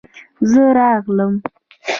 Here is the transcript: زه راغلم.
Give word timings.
زه 0.49 0.63
راغلم. 0.77 1.33